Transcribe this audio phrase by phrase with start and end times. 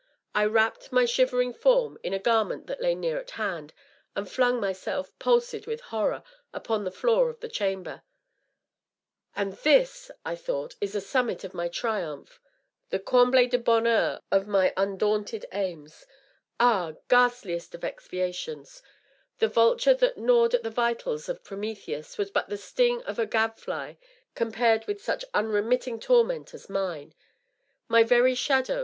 [0.33, 3.71] I wrapped my shivering form in a garment that lay near at hand,
[4.15, 8.03] and flung myself, palsied with horror, upon the floor of the chamber,..^
[9.35, 12.41] And this,' I thought, *is the summit of my triumph—
[12.89, 16.07] the comhle de bonheur of my undaunted aims!
[16.59, 18.81] Ah, ghastliest of expiations!
[19.37, 23.27] The vulture that gnawed at the vitals of Prometheus was but the sting of a
[23.27, 23.97] gadfly
[24.33, 27.17] com pared with such unremitting torment as mine I
[27.87, 28.79] My very shadow.